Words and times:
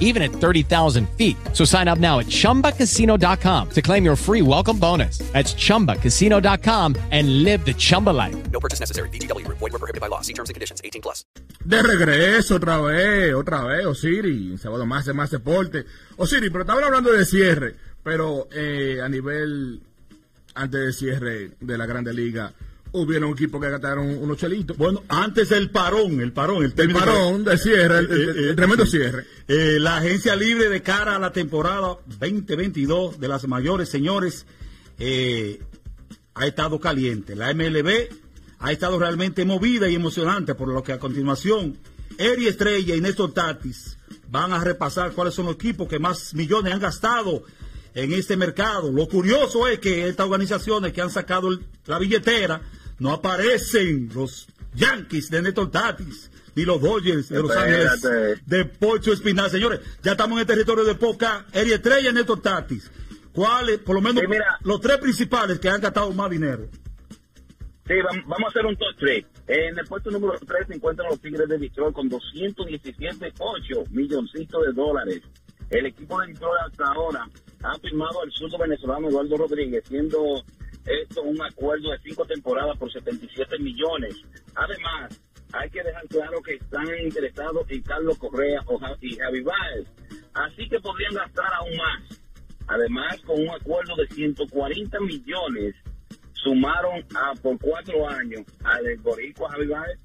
even 0.00 0.22
at 0.22 0.32
30,000 0.32 1.08
feet. 1.16 1.36
So 1.52 1.64
sign 1.64 1.86
up 1.86 1.98
now 1.98 2.18
at 2.18 2.26
chumbacasino.com 2.26 3.68
to 3.70 3.82
claim 3.82 4.04
your 4.04 4.16
free 4.16 4.42
welcome 4.42 4.78
bonus. 4.78 5.18
That's 5.32 5.54
chumbacasino.com 5.54 6.96
and 7.12 7.44
live 7.44 7.64
the 7.64 7.74
Chumba 7.74 8.10
life. 8.10 8.50
No 8.50 8.58
purchase 8.58 8.80
necessary. 8.80 9.08
VGW. 9.10 9.46
Void 9.46 9.72
were 9.72 9.78
prohibited 9.78 10.00
by 10.00 10.08
law. 10.08 10.20
See 10.22 10.34
terms 10.34 10.50
and 10.50 10.54
conditions. 10.54 10.80
18 10.82 11.00
plus. 11.00 11.24
De 11.64 11.82
regreso 11.82 12.56
otra 12.56 12.80
vez, 12.80 13.34
otra 13.34 13.64
vez, 13.64 13.86
Osiri. 13.86 14.56
Sábado 14.58 14.86
más, 14.86 15.06
más 15.14 15.30
deporte. 15.30 15.84
Osiri, 16.16 16.50
pero 16.50 16.62
estaba 16.62 16.82
hablando 16.82 17.12
de 17.12 17.24
cierre, 17.24 17.76
pero 18.02 18.48
eh, 18.52 19.00
a 19.02 19.08
nivel 19.08 19.82
antes 20.54 20.80
del 20.80 20.94
cierre 20.94 21.50
de 21.60 21.78
la 21.78 21.86
Grande 21.86 22.12
Liga, 22.12 22.52
hubieron 22.92 23.30
equipos 23.32 23.60
que 23.60 23.70
gastaron 23.70 24.06
unos 24.18 24.36
chelitos. 24.36 24.76
Bueno, 24.76 25.02
antes 25.08 25.50
el 25.52 25.70
parón, 25.70 26.20
el 26.20 26.32
parón, 26.32 26.64
el, 26.64 26.72
El 26.76 26.92
parón 26.92 27.44
de 27.44 27.56
cierre, 27.58 27.98
el, 28.00 28.10
el- 28.10 28.20
el 28.20 28.28
Eh, 28.28 28.50
eh, 28.50 28.54
tremendo 28.54 28.84
cierre. 28.86 29.24
Eh, 29.48 29.78
la 29.80 29.96
agencia 29.98 30.34
libre 30.36 30.68
de 30.68 30.82
cara 30.82 31.16
a 31.16 31.18
la 31.18 31.32
temporada 31.32 31.96
2022 32.06 33.20
de 33.20 33.28
las 33.28 33.46
mayores, 33.46 33.88
señores, 33.88 34.46
eh, 34.98 35.60
ha 36.34 36.46
estado 36.46 36.80
caliente. 36.80 37.34
La 37.36 37.50
MLB 37.54 38.08
ha 38.58 38.72
estado 38.72 38.98
realmente 38.98 39.44
movida 39.44 39.88
y 39.88 39.94
emocionante, 39.94 40.54
por 40.54 40.68
lo 40.68 40.82
que 40.82 40.92
a 40.92 40.98
continuación, 40.98 41.78
Eri 42.18 42.46
Estrella 42.48 42.94
y 42.94 43.00
Néstor 43.00 43.32
Tatis 43.32 43.96
van 44.28 44.52
a 44.52 44.62
repasar 44.62 45.12
cuáles 45.12 45.34
son 45.34 45.46
los 45.46 45.54
equipos 45.54 45.88
que 45.88 45.98
más 45.98 46.34
millones 46.34 46.72
han 46.72 46.80
gastado 46.80 47.42
en 47.94 48.12
este 48.12 48.36
mercado. 48.36 48.92
Lo 48.92 49.08
curioso 49.08 49.66
es 49.66 49.78
que 49.78 50.06
estas 50.08 50.26
organizaciones 50.26 50.92
que 50.92 51.00
han 51.00 51.10
sacado 51.10 51.48
el- 51.48 51.60
la 51.86 51.98
billetera 51.98 52.60
no 53.00 53.12
aparecen 53.12 54.08
los 54.14 54.46
Yankees 54.74 55.28
de 55.30 55.42
Néstor 55.42 55.70
Tatis 55.70 56.30
ni 56.54 56.64
los 56.64 56.80
Dodgers 56.80 57.28
de 57.28 57.42
Los 57.42 57.50
Ángeles 57.56 58.02
de 58.46 58.64
Pocho 58.64 59.12
Espinal. 59.12 59.50
Señores, 59.50 59.80
ya 60.02 60.12
estamos 60.12 60.36
en 60.36 60.40
el 60.40 60.46
territorio 60.46 60.84
de 60.84 60.94
Poca, 60.94 61.46
Eri 61.52 61.72
Estrella 61.72 62.10
y 62.10 62.12
Néstor 62.12 62.40
Tatis. 62.42 62.90
¿Cuáles, 63.32 63.78
por 63.78 63.94
lo 63.94 64.00
menos, 64.00 64.20
Sí, 64.20 64.26
mira. 64.28 64.58
los 64.62 64.80
tres 64.80 64.98
principales 64.98 65.58
que 65.60 65.68
han 65.68 65.80
gastado 65.80 66.12
más 66.12 66.30
dinero? 66.30 66.68
Sí, 67.86 67.94
vam- 67.94 68.22
vamos 68.26 68.44
a 68.46 68.48
hacer 68.48 68.66
un 68.66 68.76
top 68.76 68.94
3. 68.98 69.24
En 69.48 69.78
el 69.78 69.84
puesto 69.86 70.10
número 70.10 70.34
3 70.46 70.66
se 70.68 70.74
encuentran 70.74 71.08
los 71.08 71.20
Tigres 71.20 71.48
de 71.48 71.58
Detroit 71.58 71.92
con 71.94 72.08
217.8 72.08 73.88
milloncitos 73.90 74.66
de 74.66 74.72
dólares. 74.72 75.20
El 75.70 75.86
equipo 75.86 76.20
de 76.20 76.28
Detroit 76.28 76.60
hasta 76.66 76.84
ahora 76.92 77.28
ha 77.62 77.78
firmado 77.78 78.22
al 78.22 78.30
surdo 78.32 78.58
venezolano 78.58 79.08
Eduardo 79.08 79.36
Rodríguez, 79.36 79.84
siendo 79.88 80.44
esto 80.84 81.22
un 81.22 81.40
acuerdo 81.42 81.90
de 81.90 81.98
cinco 82.02 82.24
temporadas 82.24 82.76
por 82.78 82.92
77 82.92 83.58
millones. 83.58 84.16
Además, 84.54 85.20
hay 85.52 85.70
que 85.70 85.82
dejar 85.82 86.06
claro 86.08 86.42
que 86.42 86.54
están 86.54 86.86
interesados 87.02 87.66
en 87.68 87.82
Carlos 87.82 88.18
Correa 88.18 88.62
y 89.00 89.16
Javi 89.16 89.42
Baez. 89.42 89.86
Así 90.34 90.68
que 90.68 90.80
podrían 90.80 91.14
gastar 91.14 91.52
aún 91.54 91.76
más. 91.76 92.20
Además, 92.68 93.20
con 93.26 93.40
un 93.40 93.50
acuerdo 93.50 93.96
de 93.96 94.06
140 94.14 95.00
millones, 95.00 95.74
sumaron 96.32 97.04
a 97.16 97.34
por 97.42 97.58
cuatro 97.58 98.08
años 98.08 98.42
al 98.62 98.96
Boricua 98.98 99.50
Javi 99.50 99.66
Baez. 99.66 99.98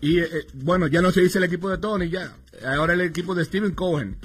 Y 0.00 0.20
eh, 0.20 0.28
bueno, 0.54 0.86
ya 0.88 1.00
no 1.00 1.10
se 1.10 1.22
dice 1.22 1.38
el 1.38 1.44
equipo 1.44 1.68
de 1.68 1.78
Tony, 1.78 2.08
ya. 2.08 2.36
Ahora 2.64 2.94
el 2.94 3.00
equipo 3.00 3.34
de 3.34 3.44
Steven 3.44 3.72
Cohen. 3.72 4.16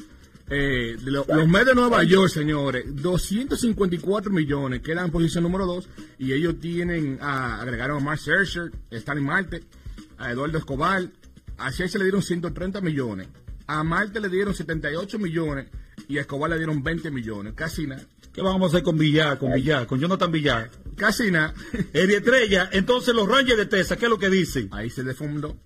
Eh, 0.49 0.95
lo- 1.03 1.25
los 1.27 1.47
Mets 1.47 1.65
de 1.65 1.75
Nueva 1.75 2.03
York, 2.03 2.29
señores, 2.31 2.85
254 3.01 4.31
millones, 4.31 4.81
quedan 4.81 5.05
en 5.05 5.11
posición 5.11 5.43
número 5.43 5.65
2. 5.65 5.89
Y 6.19 6.33
ellos 6.33 6.59
tienen, 6.59 7.17
a, 7.21 7.61
agregaron 7.61 7.97
a 7.97 7.99
Mark 8.05 8.19
Scherzer, 8.19 8.71
Stanley 8.91 9.23
Marte, 9.23 9.63
a 10.17 10.31
Eduardo 10.31 10.57
Escobar. 10.57 11.07
A 11.57 11.71
Scherzer 11.71 11.99
le 11.99 12.05
dieron 12.05 12.21
130 12.21 12.81
millones. 12.81 13.27
A 13.67 13.83
Marte 13.83 14.19
le 14.21 14.29
dieron 14.29 14.53
78 14.53 15.19
millones. 15.19 15.67
Y 16.07 16.17
a 16.17 16.21
Escobar 16.21 16.49
le 16.49 16.57
dieron 16.57 16.81
20 16.83 17.11
millones. 17.11 17.53
Casi 17.55 17.87
nada. 17.87 18.03
¿Qué 18.31 18.41
vamos 18.43 18.61
a 18.61 18.67
hacer 18.67 18.83
con 18.83 18.97
Villar, 18.97 19.39
con 19.39 19.51
Villar, 19.51 19.87
con 19.87 19.99
Jonathan 19.99 20.31
Villar? 20.31 20.69
Casi 20.95 21.31
nada. 21.31 21.55
Estrella, 21.93 22.69
entonces 22.71 23.15
los 23.15 23.27
Rangers 23.27 23.57
de 23.57 23.65
Texas, 23.65 23.97
¿qué 23.97 24.05
es 24.05 24.09
lo 24.11 24.19
que 24.19 24.29
dicen? 24.29 24.69
Ahí 24.71 24.89
se 24.91 25.03
defundó. 25.03 25.57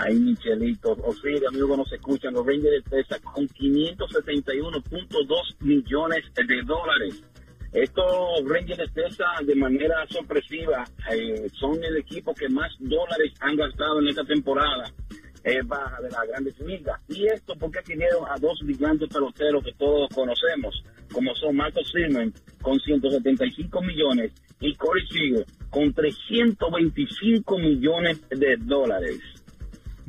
Ahí, 0.00 0.18
Michelito, 0.18 0.92
o 0.92 1.12
sí, 1.12 1.28
amigos 1.46 1.70
que 1.70 1.76
nos 1.76 1.92
escuchan, 1.92 2.32
los 2.32 2.46
Rangers 2.46 2.82
de 2.84 2.90
Texas 2.90 3.20
con 3.20 3.46
571.2 3.46 5.56
millones 5.60 6.24
de 6.34 6.62
dólares. 6.62 7.22
Estos 7.72 8.42
Rangers 8.46 8.78
de 8.78 8.88
Texas, 8.88 9.28
de 9.44 9.54
manera 9.54 10.06
sorpresiva, 10.08 10.84
eh, 11.12 11.46
son 11.52 11.84
el 11.84 11.98
equipo 11.98 12.34
que 12.34 12.48
más 12.48 12.72
dólares 12.78 13.34
han 13.40 13.56
gastado 13.56 14.00
en 14.00 14.08
esta 14.08 14.24
temporada 14.24 14.90
eh, 15.44 15.60
baja 15.64 16.00
de 16.00 16.08
la 16.10 16.24
Grandes 16.26 16.58
Ligas. 16.60 16.98
Y 17.08 17.26
esto 17.26 17.54
porque 17.58 17.80
adquirieron 17.80 18.24
a 18.26 18.36
dos 18.40 18.58
gigantes 18.66 19.10
peloteros 19.10 19.62
que 19.62 19.74
todos 19.74 20.08
conocemos, 20.14 20.82
como 21.12 21.34
son 21.34 21.56
Marcos 21.56 21.92
Simmons 21.92 22.42
con 22.62 22.80
175 22.80 23.82
millones 23.82 24.32
y 24.60 24.74
Corey 24.76 25.06
Seager 25.08 25.44
con 25.68 25.92
325 25.92 27.58
millones 27.58 28.18
de 28.30 28.56
dólares. 28.56 29.20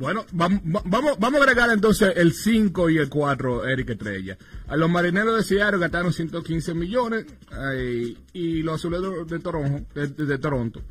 Bueno, 0.02 0.26
vamos, 0.32 0.62
vamos, 0.64 1.16
vamos 1.20 1.40
a 1.40 1.44
agregar 1.44 1.70
entonces 1.70 2.12
el 2.16 2.34
5 2.34 2.90
y 2.90 2.98
el 2.98 3.08
4, 3.08 3.68
Eric 3.68 3.90
Estrella. 3.90 4.36
A 4.66 4.76
los 4.76 4.90
marineros 4.90 5.36
de 5.36 5.44
Seattle 5.44 5.78
gastaron 5.78 6.12
115 6.12 6.74
millones 6.74 7.26
eh, 7.72 8.12
y 8.32 8.62
los 8.64 8.74
azuleros 8.74 9.28
de 9.28 9.38
Toronto, 9.38 9.86
de, 9.94 10.38
Toronto 10.38 10.82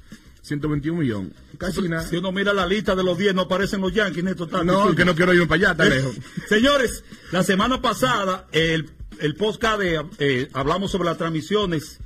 121 0.44 0.98
millones. 0.98 1.34
Casi 1.58 1.90
nada. 1.90 2.08
Si 2.08 2.16
uno 2.16 2.32
mira 2.32 2.54
la 2.54 2.66
lista 2.66 2.96
de 2.96 3.04
los 3.04 3.18
10, 3.18 3.36
no 3.36 3.42
aparecen 3.42 3.82
los 3.82 3.94
Yankees, 3.94 4.24
Tatis. 4.24 4.64
No, 4.64 4.96
que 4.96 5.04
no 5.04 5.14
quiero 5.14 5.34
irme 5.34 5.46
para 5.46 5.58
allá, 5.58 5.72
está 5.72 5.84
lejos. 5.94 6.16
Señores, 6.48 7.04
la 7.34 7.44
semana 7.44 7.82
pasada, 7.82 8.48
el, 8.54 8.92
el 9.20 9.36
podcast 9.36 9.82
de, 9.82 10.06
eh, 10.20 10.48
hablamos 10.54 10.90
sobre 10.90 11.10
las 11.10 11.18
transmisiones 11.18 12.00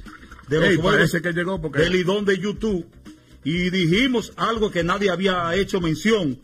de 0.48 0.60
los 0.60 0.70
Ey, 0.70 0.76
juegos 0.78 0.94
parece 0.94 1.22
que 1.22 1.34
llegó 1.34 1.62
porque 1.62 1.82
del 1.82 1.98
idón 1.98 2.26
de 2.26 2.40
YouTube 2.40 2.88
y 3.44 3.70
dijimos 3.70 4.34
algo 4.38 4.72
que 4.72 4.84
nadie 4.84 5.12
había 5.12 5.54
hecho 5.54 5.80
mención, 5.80 6.40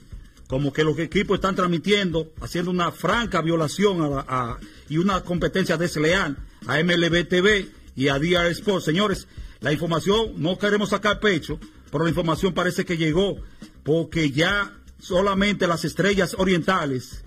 como 0.52 0.74
que 0.74 0.84
los 0.84 1.00
equipos 1.00 1.36
están 1.36 1.56
transmitiendo, 1.56 2.34
haciendo 2.42 2.72
una 2.72 2.92
franca 2.92 3.42
violación 3.42 4.00
a, 4.28 4.58
y 4.90 4.98
una 4.98 5.22
competencia 5.24 5.78
desleal 5.78 6.36
a 6.68 6.78
MLB 6.84 7.26
TV 7.26 7.70
y 7.96 8.10
a 8.10 8.20
DR 8.20 8.48
Sports. 8.52 8.84
Señores, 8.84 9.30
la 9.62 9.72
información, 9.72 10.34
no 10.36 10.58
queremos 10.58 10.90
sacar 10.90 11.22
pecho, 11.22 11.58
pero 11.90 12.04
la 12.04 12.10
información 12.10 12.54
parece 12.54 12.84
que 12.84 12.98
llegó, 12.98 13.38
porque 13.84 14.32
ya 14.32 14.78
solamente 15.00 15.68
las 15.68 15.86
estrellas 15.86 16.36
orientales 16.38 17.24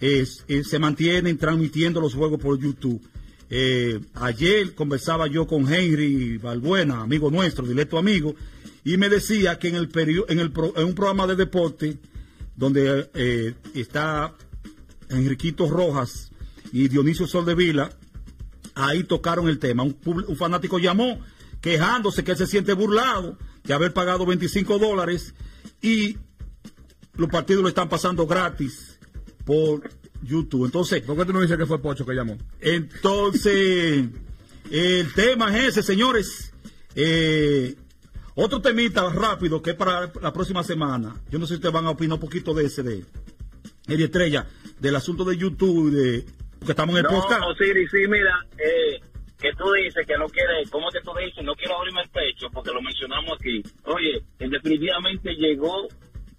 es- 0.00 0.44
eh, 0.46 0.62
se 0.62 0.78
mantienen 0.78 1.36
transmitiendo 1.38 2.00
los 2.00 2.14
juegos 2.14 2.40
por 2.40 2.56
YouTube. 2.60 3.02
Eh, 3.50 3.98
ayer 4.14 4.76
conversaba 4.76 5.26
yo 5.26 5.48
con 5.48 5.66
Henry 5.72 6.38
Balbuena, 6.38 7.00
amigo 7.00 7.32
nuestro, 7.32 7.66
directo 7.66 7.98
amigo, 7.98 8.36
y 8.84 8.96
me 8.96 9.08
decía 9.08 9.58
que 9.58 9.70
en 9.70 9.74
el 9.74 9.88
en, 10.28 10.38
en 10.38 10.84
un 10.84 10.94
programa 10.94 11.26
de 11.26 11.34
deporte 11.34 11.98
donde 12.56 13.10
eh, 13.14 13.54
está 13.74 14.34
Enriquito 15.08 15.68
Rojas 15.68 16.30
y 16.72 16.88
Dionisio 16.88 17.26
Soldevila, 17.26 17.90
ahí 18.74 19.04
tocaron 19.04 19.48
el 19.48 19.58
tema. 19.58 19.82
Un, 19.82 20.36
fanático 20.36 20.78
llamó 20.78 21.20
quejándose 21.60 22.24
que 22.24 22.32
él 22.32 22.36
se 22.38 22.46
siente 22.46 22.72
burlado 22.72 23.38
de 23.64 23.74
haber 23.74 23.92
pagado 23.92 24.26
25 24.26 24.78
dólares 24.78 25.34
y 25.80 26.18
los 27.16 27.30
partidos 27.30 27.62
lo 27.62 27.68
están 27.68 27.88
pasando 27.88 28.26
gratis 28.26 28.98
por 29.44 29.88
YouTube. 30.22 30.66
Entonces, 30.66 31.02
¿Por 31.02 31.16
qué 31.16 31.24
tú 31.24 31.32
no 31.32 31.40
dices 31.40 31.56
que 31.56 31.66
fue 31.66 31.80
Pocho 31.80 32.04
que 32.04 32.14
llamó? 32.14 32.36
entonces, 32.60 34.04
el 34.70 35.14
tema 35.14 35.56
es 35.56 35.68
ese, 35.68 35.82
señores. 35.82 36.52
Eh, 36.94 37.76
Otro 38.36 38.60
temita 38.60 39.08
rápido 39.10 39.62
que 39.62 39.70
es 39.70 39.76
para 39.76 40.10
la 40.20 40.32
próxima 40.32 40.62
semana. 40.64 41.14
Yo 41.30 41.38
no 41.38 41.46
sé 41.46 41.54
si 41.54 41.54
ustedes 41.56 41.72
van 41.72 41.86
a 41.86 41.90
opinar 41.90 42.14
un 42.14 42.20
poquito 42.20 42.52
de 42.52 42.64
ese, 42.66 42.82
de 42.82 43.04
Eddie 43.86 44.06
Estrella, 44.06 44.46
del 44.80 44.96
asunto 44.96 45.24
de 45.24 45.36
YouTube, 45.36 45.90
de 45.92 46.24
porque 46.58 46.72
estamos 46.72 46.98
en 46.98 47.04
el 47.06 47.12
No, 47.12 47.20
podcast. 47.20 47.42
Osiris, 47.46 47.90
sí, 47.90 47.98
mira, 48.08 48.34
eh, 48.58 48.98
que 49.38 49.52
tú 49.52 49.70
dices 49.72 50.06
que 50.06 50.16
no 50.16 50.26
quieres, 50.28 50.68
¿cómo 50.70 50.88
que 50.90 51.00
tú 51.02 51.10
dices? 51.22 51.44
No 51.44 51.54
quiero 51.54 51.76
abrirme 51.78 52.00
el 52.02 52.08
pecho 52.08 52.48
porque 52.52 52.70
lo 52.72 52.80
mencionamos 52.82 53.32
aquí. 53.38 53.62
Oye, 53.84 54.16
eh, 54.38 54.48
definitivamente 54.48 55.34
llegó 55.34 55.86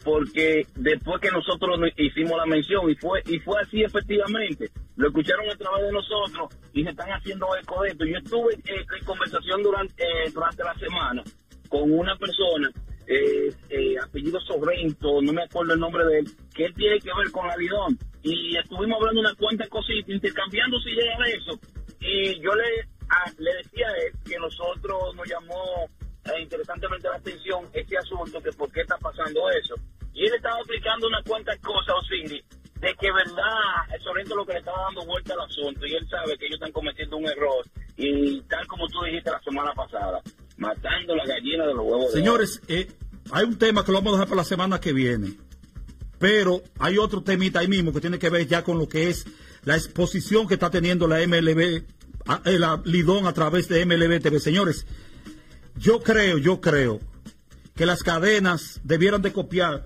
porque 0.04 0.68
después 0.76 1.22
que 1.22 1.32
nosotros 1.32 1.80
no- 1.80 1.88
hicimos 1.98 2.38
la 2.38 2.46
mención 2.46 2.90
y 2.90 2.96
fue 2.96 3.22
y 3.28 3.40
fue 3.40 3.62
así 3.62 3.84
efectivamente, 3.84 4.70
lo 4.98 5.08
escucharon 5.08 5.50
a 5.50 5.56
través 5.56 5.84
de 5.86 5.92
nosotros 5.92 6.50
y 6.74 6.84
se 6.84 6.90
están 6.90 7.10
haciendo 7.12 7.48
eco 7.62 7.82
de 7.84 7.90
esto. 7.90 8.06
Yo 8.06 8.18
estuve 8.18 8.54
eh, 8.56 8.86
en 9.00 9.06
conversación 9.06 9.64
durante 9.64 10.04
eh, 10.04 10.32
durante 10.34 10.64
la 10.64 10.74
semana 10.76 11.24
con 11.70 11.92
una 11.92 12.16
persona, 12.18 12.70
eh, 13.08 13.54
eh, 13.70 13.96
apellido 14.02 14.40
Sorrento, 14.42 15.22
no 15.22 15.34
me 15.34 15.44
acuerdo 15.44 15.74
el 15.74 15.80
nombre 15.80 16.06
de 16.06 16.20
él, 16.20 16.26
que 16.54 16.66
él 16.66 16.74
tiene 16.74 17.00
que 17.00 17.12
ver 17.18 17.32
con 17.32 17.48
la 17.48 17.58
Lidón. 17.58 17.98
Y 18.24 18.58
estuvimos 18.58 18.98
hablando 19.00 19.22
unas 19.22 19.36
cuantas 19.36 19.70
cositas, 19.70 20.10
intercambiando 20.10 20.80
si 20.80 20.90
llega 20.90 21.28
eso. 21.28 21.60
Y 22.00 22.40
yo 22.42 22.52
le, 22.56 22.88
le 23.38 23.54
decía 23.56 23.88
a 23.88 23.98
él 23.98 24.14
que 24.26 24.38
nosotros 24.40 25.16
nos 25.16 25.28
llamó 25.28 25.88
eh, 26.26 26.42
interesantemente 26.42 27.08
la 27.08 27.18
atención 27.18 27.66
este 27.74 27.98
asunto, 27.98 28.42
que 28.42 28.52
por 28.54 28.72
qué 28.72 28.82
está 28.82 28.98
pasando 28.98 29.50
eso. 29.52 29.76
Y 30.14 30.26
él 30.26 30.34
estaba 30.34 30.58
explicando 30.60 31.08
unas 31.08 31.24
cuantas 31.24 31.60
cosas, 31.60 31.94
Osiris, 32.02 32.44
de 32.80 32.94
que 32.96 33.12
verdad, 33.12 33.94
el 33.94 34.02
Sorrento 34.02 34.36
lo 34.36 34.46
que 34.46 34.54
le 34.54 34.60
estaba 34.60 34.84
dando 34.86 35.06
vuelta 35.06 35.34
al 35.34 35.42
asunto, 35.42 35.86
y 35.86 35.94
él 35.94 36.08
sabe 36.10 36.38
que 36.38 36.48
ellos 36.48 36.56
están 36.56 36.72
cometiendo 36.72 37.18
un 37.18 37.28
error, 37.28 37.66
y 37.98 38.42
tal 38.42 38.66
como 38.68 38.88
tú 38.88 39.04
dijiste 39.04 39.30
la 39.32 39.42
semana 39.42 39.74
pasada, 39.74 40.22
Señores, 42.12 42.62
eh, 42.68 42.88
hay 43.32 43.46
un 43.46 43.58
tema 43.58 43.84
que 43.84 43.92
lo 43.92 44.00
vamos 44.00 44.14
a 44.14 44.16
dejar 44.18 44.28
para 44.28 44.42
la 44.42 44.46
semana 44.46 44.80
que 44.80 44.94
viene. 44.94 45.38
Pero 46.20 46.64
hay 46.80 46.98
otro 46.98 47.24
temita 47.24 47.60
ahí 47.60 47.68
mismo 47.68 47.92
que 47.92 48.02
tiene 48.02 48.20
que 48.20 48.30
ver 48.30 48.48
ya 48.48 48.64
con 48.64 48.78
lo 48.78 48.88
que 48.88 49.10
es 49.10 49.26
la 49.64 49.76
exposición 49.76 50.48
que 50.48 50.54
está 50.54 50.70
teniendo 50.70 51.08
la 51.08 51.26
MLB, 51.26 51.60
eh, 51.60 52.60
la 52.60 52.82
Lidón 52.86 53.28
a 53.28 53.34
través 53.34 53.68
de 53.68 53.86
MLB 53.86 54.22
TV. 54.22 54.40
Señores, 54.40 54.86
yo 55.78 56.02
creo, 56.02 56.38
yo 56.38 56.62
creo 56.62 57.00
que 57.76 57.86
las 57.86 58.04
cadenas 58.04 58.80
debieran 58.84 59.22
de 59.22 59.34
copiar, 59.34 59.86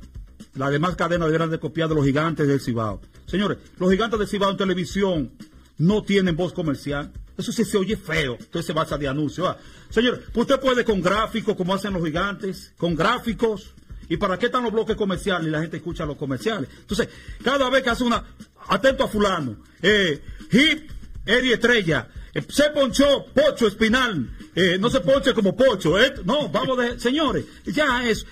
las 0.54 0.72
demás 0.72 0.96
cadenas 0.96 1.28
debieran 1.28 1.50
de 1.50 1.60
copiar 1.60 1.90
de 1.90 1.96
los 1.96 2.06
gigantes 2.06 2.48
del 2.48 2.62
Cibao. 2.62 3.02
Señores, 3.26 3.58
los 3.78 3.90
gigantes 3.90 4.20
del 4.20 4.28
Cibao 4.28 4.52
en 4.52 4.58
televisión 4.58 5.32
no 5.78 6.04
tienen 6.04 6.36
voz 6.36 6.54
comercial. 6.54 7.12
Eso 7.40 7.52
sí 7.54 7.64
se 7.66 7.78
oye 7.78 7.96
feo. 7.98 8.34
Entonces 8.40 8.66
se 8.68 8.74
basa 8.74 8.98
de 8.98 9.08
anuncio. 9.08 9.48
Ah, 9.48 9.58
Señores, 9.90 10.20
pues 10.34 10.46
usted 10.48 10.60
puede 10.60 10.84
con 10.84 11.02
gráficos, 11.02 11.56
como 11.56 11.74
hacen 11.74 11.94
los 11.94 12.04
gigantes, 12.04 12.74
con 12.78 12.96
gráficos. 12.96 13.74
¿Y 14.10 14.18
para 14.18 14.38
qué 14.38 14.48
están 14.48 14.64
los 14.64 14.74
bloques 14.74 14.96
comerciales? 14.98 15.48
Y 15.48 15.52
la 15.52 15.62
gente 15.62 15.78
escucha 15.78 16.06
los 16.06 16.18
comerciales. 16.18 16.70
Entonces, 16.82 17.08
cada 17.44 17.70
vez 17.70 17.82
que 17.84 17.90
hace 17.92 18.04
una. 18.04 18.24
Atento 18.68 19.06
a 19.06 19.08
Fulano. 19.08 19.58
Eh, 19.82 20.22
hit, 20.52 20.92
Eri 21.26 21.54
Estrella. 21.54 22.10
eh, 22.34 22.44
se 22.50 22.70
ponchó 22.72 23.26
Pocho 23.34 23.68
Espinal. 23.68 24.30
eh, 24.56 24.78
no 24.80 24.90
se 24.90 25.00
ponche 25.00 25.34
como 25.34 25.56
Pocho. 25.56 25.98
eh, 26.00 26.14
no, 26.26 26.50
vamos 26.50 26.78
de. 26.78 27.00
Señores, 27.00 27.46
ya 27.66 28.08
es. 28.08 28.26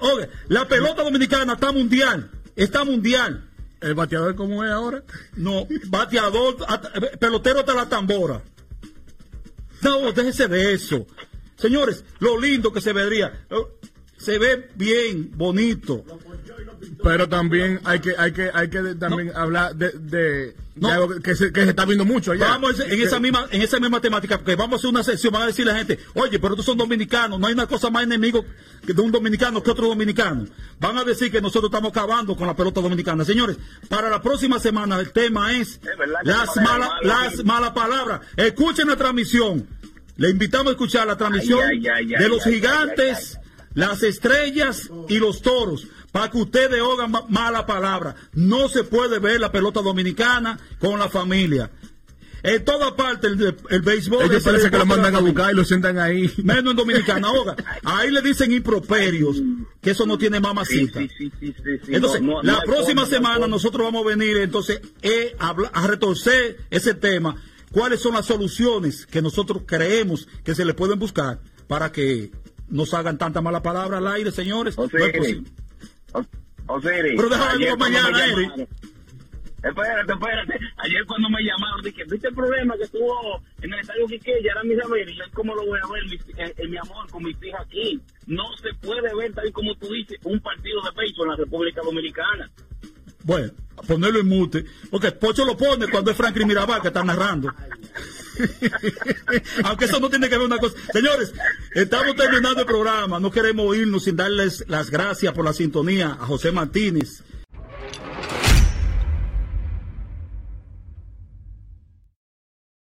oiga, 0.00 0.28
la 0.48 0.68
pelota 0.68 1.02
dominicana 1.02 1.54
está 1.54 1.72
mundial. 1.72 2.30
Está 2.54 2.84
mundial. 2.84 3.48
¿El 3.82 3.94
bateador 3.94 4.34
cómo 4.36 4.64
es 4.64 4.70
ahora? 4.70 5.02
No, 5.36 5.66
bateador, 5.88 6.56
at- 6.68 6.86
eh, 6.96 7.16
pelotero 7.18 7.60
hasta 7.60 7.74
la 7.74 7.88
tambora. 7.88 8.42
No, 9.82 10.12
déjese 10.12 10.48
de 10.48 10.72
eso. 10.72 11.06
Señores, 11.56 12.04
lo 12.20 12.38
lindo 12.40 12.72
que 12.72 12.80
se 12.80 12.92
vería. 12.92 13.44
eh, 13.50 13.56
Se 14.16 14.38
ve 14.38 14.68
bien, 14.76 15.32
bonito. 15.36 16.04
Pero 17.02 17.28
también 17.28 17.80
hay 17.84 17.98
que 18.00 18.14
hay 18.16 18.32
que 18.32 18.50
hay 18.54 18.70
que 18.70 18.94
también 18.94 19.32
hablar 19.34 19.74
de, 19.74 19.90
de, 19.90 20.54
No. 20.74 21.08
que 21.22 21.34
se, 21.36 21.52
que 21.52 21.64
se 21.64 21.70
está 21.70 21.84
viendo 21.84 22.04
mucho 22.04 22.32
allá. 22.32 22.48
Vamos 22.48 22.80
en 22.80 23.00
esa 23.00 23.20
misma 23.20 23.46
en 23.50 23.60
esa 23.60 23.78
misma 23.78 24.00
temática, 24.00 24.38
porque 24.38 24.56
vamos 24.56 24.74
a 24.74 24.76
hacer 24.78 24.90
una 24.90 25.02
sesión, 25.02 25.32
van 25.32 25.42
a 25.42 25.46
decir 25.46 25.66
la 25.66 25.74
gente, 25.74 25.98
oye, 26.14 26.38
pero 26.38 26.54
estos 26.54 26.64
son 26.64 26.78
dominicanos, 26.78 27.38
no 27.38 27.46
hay 27.46 27.52
una 27.52 27.66
cosa 27.66 27.90
más 27.90 28.04
enemigo 28.04 28.44
que 28.86 28.94
de 28.94 29.02
un 29.02 29.12
dominicano 29.12 29.62
que 29.62 29.70
otro 29.70 29.88
dominicano. 29.88 30.46
Van 30.80 30.96
a 30.96 31.04
decir 31.04 31.30
que 31.30 31.42
nosotros 31.42 31.70
estamos 31.70 31.90
acabando 31.90 32.34
con 32.36 32.46
la 32.46 32.56
pelota 32.56 32.80
dominicana. 32.80 33.24
Señores, 33.24 33.58
para 33.88 34.08
la 34.08 34.22
próxima 34.22 34.58
semana 34.58 34.98
el 34.98 35.12
tema 35.12 35.52
es 35.52 35.78
las 36.24 36.56
no 36.56 36.62
malas 36.62 36.90
las 37.02 37.44
malas 37.44 37.70
palabras. 37.72 38.20
Escuchen 38.36 38.88
la 38.88 38.96
transmisión. 38.96 39.66
Le 40.16 40.30
invitamos 40.30 40.68
a 40.68 40.70
escuchar 40.70 41.06
la 41.06 41.16
transmisión 41.16 41.60
Ay, 41.60 41.86
ay, 41.86 41.88
ay, 41.88 42.06
de 42.06 42.24
ay, 42.24 42.28
los 42.28 42.46
ay, 42.46 42.54
gigantes, 42.54 43.38
las 43.74 44.02
estrellas 44.02 44.90
y 45.08 45.18
los 45.18 45.42
toros. 45.42 45.86
Para 46.12 46.30
que 46.30 46.38
ustedes 46.38 46.80
oigan 46.80 47.10
ma- 47.10 47.24
mala 47.28 47.66
palabra. 47.66 48.14
No 48.34 48.68
se 48.68 48.84
puede 48.84 49.18
ver 49.18 49.40
la 49.40 49.50
pelota 49.50 49.80
dominicana 49.82 50.58
con 50.78 50.98
la 50.98 51.08
familia. 51.08 51.70
En 52.44 52.64
toda 52.64 52.96
parte 52.96 53.28
el, 53.28 53.56
el 53.70 53.82
béisbol. 53.82 54.24
Ellos 54.24 54.38
el 54.38 54.42
parece 54.42 54.70
que 54.70 54.76
lo 54.78 54.84
mandan 54.84 55.14
a 55.14 55.20
buscar 55.20 55.52
y 55.52 55.56
lo 55.56 55.64
sientan 55.64 55.98
ahí. 55.98 56.28
Menos 56.42 56.72
en 56.72 56.76
Dominicana, 56.76 57.30
oiga. 57.30 57.54
Ahí 57.84 58.10
le 58.10 58.20
dicen 58.20 58.50
improperios, 58.52 59.40
que 59.80 59.92
eso 59.92 60.06
no 60.06 60.18
tiene 60.18 60.40
mamacita. 60.40 60.98
sí, 61.00 61.08
sí, 61.16 61.30
sí, 61.38 61.54
sí, 61.56 61.78
sí. 61.86 61.94
Entonces, 61.94 62.20
No, 62.20 62.34
no, 62.34 62.42
la 62.42 62.54
no 62.54 62.60
próxima 62.66 63.02
forma, 63.02 63.04
no 63.04 63.06
semana 63.06 63.46
nosotros 63.46 63.84
vamos 63.84 64.04
a 64.04 64.08
venir 64.16 64.36
entonces 64.38 64.80
eh, 65.02 65.36
a, 65.38 65.54
retorcer 65.86 66.58
ese 66.70 66.94
tema. 66.94 67.36
¿Cuáles 67.70 68.00
son 68.00 68.14
las 68.14 68.26
soluciones 68.26 69.06
que 69.06 69.22
nosotros 69.22 69.62
creemos 69.64 70.26
que 70.44 70.54
se 70.56 70.64
le 70.64 70.74
pueden 70.74 70.98
buscar 70.98 71.40
para 71.68 71.92
que 71.92 72.32
nos 72.68 72.92
hagan 72.92 73.18
tanta 73.18 73.40
mala 73.40 73.62
palabra 73.62 73.98
al 73.98 74.06
aire, 74.08 74.32
señores? 74.32 74.76
No 74.76 74.86
es 74.86 74.92
Osiris, 74.94 75.16
posible. 75.16 75.50
O- 76.12 76.74
Osiris, 76.74 77.14
Pero 77.16 77.28
déjame 77.28 77.66
cuando 77.76 77.76
mañana, 77.78 78.18
Espérate, 79.62 80.12
espérate. 80.12 80.54
Ayer 80.78 81.06
cuando 81.06 81.28
me 81.30 81.40
llamaron, 81.44 81.82
dije, 81.84 82.02
¿viste 82.10 82.26
el 82.28 82.34
problema 82.34 82.74
que 82.76 82.88
tuvo 82.88 83.40
en 83.60 83.72
el 83.72 83.78
estadio 83.78 84.06
Quiqueya? 84.08 84.50
Era 84.52 84.64
mi 84.64 84.74
saber, 84.74 85.08
y 85.08 85.14
yo, 85.16 85.22
¿cómo 85.34 85.54
lo 85.54 85.64
voy 85.64 85.78
a 85.80 85.92
ver, 85.92 86.04
mi, 86.06 86.14
eh, 86.16 86.54
eh, 86.56 86.68
mi 86.68 86.76
amor, 86.78 87.08
con 87.10 87.22
mis 87.22 87.36
hijas 87.44 87.60
aquí? 87.64 88.00
No 88.26 88.42
se 88.60 88.74
puede 88.84 89.14
ver, 89.14 89.32
tal 89.32 89.46
y 89.46 89.52
como 89.52 89.72
tú 89.76 89.86
dices, 89.92 90.18
un 90.24 90.40
partido 90.40 90.80
de 90.82 90.90
béisbol 90.96 91.26
en 91.26 91.30
la 91.30 91.36
República 91.36 91.80
Dominicana. 91.84 92.50
Bueno, 93.22 93.52
a 93.76 93.82
ponerlo 93.82 94.18
en 94.18 94.28
mute. 94.28 94.64
Porque 94.90 95.12
Pocho 95.12 95.44
lo 95.44 95.56
pone 95.56 95.86
cuando 95.88 96.10
es 96.10 96.16
Franklin 96.16 96.48
Mirabal 96.48 96.82
que 96.82 96.88
está 96.88 97.04
narrando. 97.04 97.54
Aunque 99.64 99.84
eso 99.86 100.00
no 100.00 100.10
tiene 100.10 100.28
que 100.28 100.36
ver 100.36 100.46
una 100.46 100.58
cosa. 100.58 100.76
Señores, 100.92 101.32
estamos 101.74 102.16
terminando 102.16 102.60
el 102.60 102.66
programa. 102.66 103.20
No 103.20 103.30
queremos 103.30 103.76
irnos 103.76 104.04
sin 104.04 104.16
darles 104.16 104.64
las 104.68 104.90
gracias 104.90 105.32
por 105.34 105.44
la 105.44 105.52
sintonía 105.52 106.16
a 106.20 106.26
José 106.26 106.52
Martínez, 106.52 107.22